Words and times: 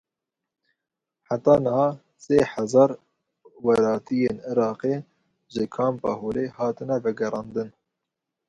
Heta 1.27 1.53
niha 1.65 1.87
sê 2.23 2.37
hezar 2.53 2.91
welatiyên 3.65 4.37
Iraqê 4.51 4.95
ji 5.53 5.63
Kampa 5.75 6.11
Holê 6.21 6.45
hatine 6.57 6.97
vegerandin. 7.03 7.69